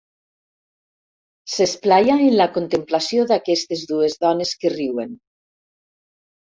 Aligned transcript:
S'esplaia 1.55 2.17
en 2.29 2.33
la 2.41 2.49
contemplació 2.57 3.29
d'aquestes 3.33 3.87
dues 3.95 4.21
dones 4.27 4.59
que 4.65 4.77
riuen. 4.79 5.19